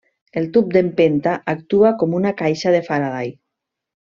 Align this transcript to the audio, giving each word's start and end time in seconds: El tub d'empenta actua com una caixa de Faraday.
El 0.39 0.45
tub 0.53 0.71
d'empenta 0.77 1.33
actua 1.53 1.93
com 2.03 2.17
una 2.21 2.33
caixa 2.43 2.75
de 2.77 2.83
Faraday. 2.89 3.31